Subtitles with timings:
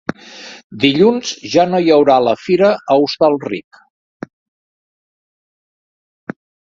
[0.83, 3.85] Dilluns ja no hi haurà la fira a Hostalric.